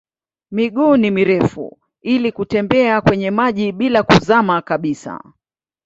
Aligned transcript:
Miguu 0.51 0.97
ni 0.97 1.11
mirefu 1.11 1.79
ili 2.01 2.31
kutembea 2.31 3.01
kwenye 3.01 3.31
maji 3.31 3.71
bila 3.71 4.03
kuzama 4.03 4.61
kabisa. 4.61 5.21